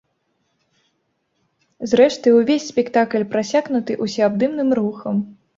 [1.91, 5.15] Зрэшты, увесь спектакль прасякнуты ўсеабдымным рухам.